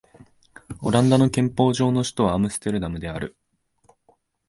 [0.81, 3.37] オランダの憲法上の首都はアムステルダムである